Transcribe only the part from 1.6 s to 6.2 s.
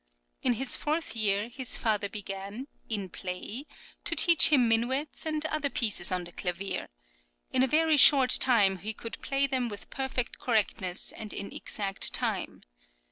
father began, in play, to teach him minuets and other pieces